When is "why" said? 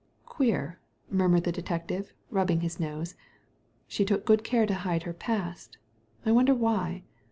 6.54-7.02